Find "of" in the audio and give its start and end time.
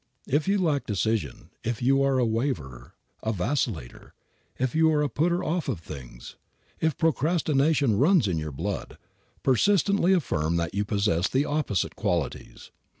5.69-5.79